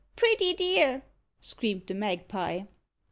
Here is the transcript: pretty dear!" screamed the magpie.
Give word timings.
pretty 0.15 0.51
dear!" 0.55 1.03
screamed 1.41 1.85
the 1.85 1.93
magpie. 1.93 2.61